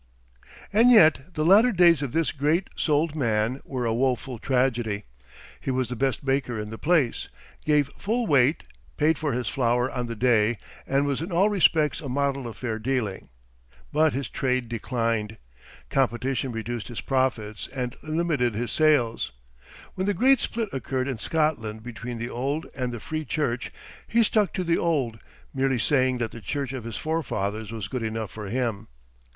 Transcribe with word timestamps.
And 0.73 0.89
yet 0.89 1.35
the 1.35 1.45
latter 1.45 1.71
days 1.71 2.01
of 2.01 2.11
this 2.11 2.31
great 2.31 2.69
souled 2.75 3.13
man 3.15 3.61
were 3.63 3.85
a 3.85 3.93
woeful 3.93 4.39
tragedy. 4.39 5.03
He 5.59 5.69
was 5.69 5.89
the 5.89 5.95
best 5.95 6.25
baker 6.25 6.59
in 6.59 6.71
the 6.71 6.79
place, 6.79 7.29
gave 7.65 7.91
full 7.99 8.25
weight, 8.25 8.63
paid 8.97 9.19
for 9.19 9.31
his 9.33 9.47
flour 9.47 9.91
on 9.91 10.07
the 10.07 10.15
day, 10.15 10.57
and 10.87 11.05
was 11.05 11.21
in 11.21 11.31
all 11.31 11.49
respects 11.49 12.01
a 12.01 12.09
model 12.09 12.47
of 12.47 12.57
fair 12.57 12.79
dealing. 12.79 13.29
But 13.93 14.13
his 14.13 14.27
trade 14.27 14.67
declined. 14.69 15.37
Competition 15.91 16.51
reduced 16.51 16.87
his 16.87 17.01
profits 17.01 17.67
and 17.67 17.95
limited 18.01 18.55
his 18.55 18.71
sales. 18.71 19.31
When 19.93 20.07
the 20.07 20.15
great 20.15 20.39
split 20.39 20.69
occurred 20.73 21.07
in 21.07 21.19
Scotland 21.19 21.83
between 21.83 22.17
the 22.17 22.27
old 22.27 22.65
and 22.73 22.91
the 22.91 22.99
free 22.99 23.23
church, 23.23 23.71
he 24.07 24.23
stuck 24.23 24.51
to 24.53 24.63
the 24.63 24.79
old, 24.79 25.19
merely 25.53 25.77
saying 25.77 26.17
that 26.17 26.31
the 26.31 26.41
church 26.41 26.73
of 26.73 26.85
his 26.85 26.97
forefathers 26.97 27.71
was 27.71 27.87
good 27.87 28.01
enough 28.01 28.31
for 28.31 28.47
him. 28.47 28.87